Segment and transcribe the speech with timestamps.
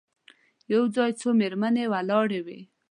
[0.73, 2.59] یو ځای څو مېرمنې ولاړې وې.